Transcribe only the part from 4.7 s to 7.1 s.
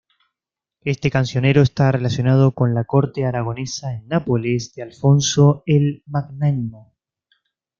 de Alfonso el Magnánimo.